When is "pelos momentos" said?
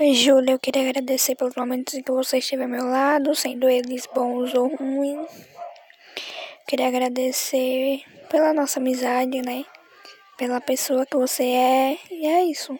1.34-1.92